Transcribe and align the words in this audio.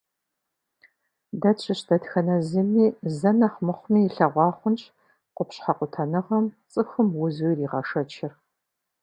Дэ 1.41 1.51
тщыщ 1.57 1.79
дэтхэнэ 1.87 2.35
зыми 2.49 2.85
зэ 3.17 3.31
нэхъ 3.39 3.59
мыхъуми 3.65 3.99
илъэгъуа 4.07 4.57
хъунщ 4.57 4.81
къупщхьэ 5.35 5.71
къутэныгъэм 5.77 6.45
цӏыхум 6.71 7.09
узу 7.23 7.49
иригъэшэчыр. 7.51 8.33